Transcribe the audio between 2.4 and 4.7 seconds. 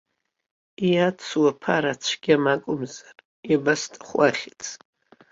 акәымзар, иабасҭаху ахьӡ.